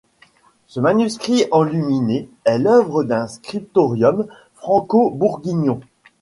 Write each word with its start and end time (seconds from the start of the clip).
Ce 0.65 0.79
manuscrit 0.79 1.45
enluminé 1.51 2.27
est 2.45 2.57
l'œuvre 2.57 3.03
d'un 3.03 3.27
scriptorium 3.27 4.25
franco-bourguignon. 4.55 5.79